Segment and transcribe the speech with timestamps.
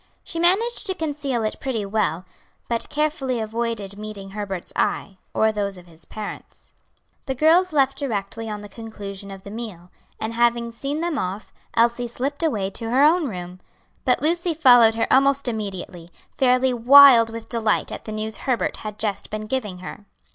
[0.23, 2.25] She managed to conceal it pretty well,
[2.67, 6.73] but carefully avoided meeting Herbert's eye, or those of his parents.
[7.27, 11.53] The girls left directly on the conclusion of the meal, and having seen them off,
[11.75, 13.59] Elsie slipped away to her own room.
[14.03, 18.97] But Lucy followed her almost immediately, fairly wild with delight at the news Herbert had
[18.97, 20.05] just been giving her.